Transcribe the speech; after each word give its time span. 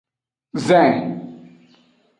Zin. 0.67 0.97